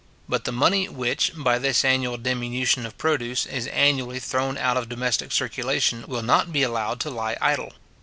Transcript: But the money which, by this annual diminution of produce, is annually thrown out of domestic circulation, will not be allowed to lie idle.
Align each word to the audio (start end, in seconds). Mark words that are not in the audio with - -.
But 0.27 0.45
the 0.45 0.51
money 0.51 0.89
which, 0.89 1.31
by 1.37 1.59
this 1.59 1.85
annual 1.85 2.17
diminution 2.17 2.87
of 2.87 2.97
produce, 2.97 3.45
is 3.45 3.67
annually 3.67 4.17
thrown 4.19 4.57
out 4.57 4.75
of 4.75 4.89
domestic 4.89 5.31
circulation, 5.31 6.05
will 6.07 6.23
not 6.23 6.51
be 6.51 6.63
allowed 6.63 6.99
to 7.01 7.11
lie 7.11 7.37
idle. 7.39 7.73